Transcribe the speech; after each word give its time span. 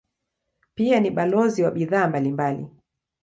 Pia 0.75 0.99
ni 0.99 1.11
balozi 1.11 1.63
wa 1.63 1.71
bidhaa 1.71 2.07
mbalimbali. 2.07 2.67